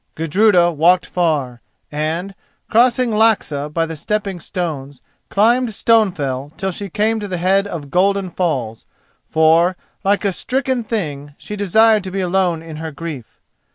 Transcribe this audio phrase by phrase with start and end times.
[0.15, 2.33] Gudruda walked far, and,
[2.71, 7.91] crossing Laxà by the stepping stones, climbed Stonefell till she came to the head of
[7.91, 8.87] Golden Falls,
[9.29, 13.39] for, like a stricken thing, she desired to be alone in her grief.